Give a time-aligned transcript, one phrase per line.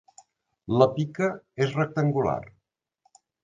[0.75, 1.29] La pica
[1.67, 2.41] és rectangular.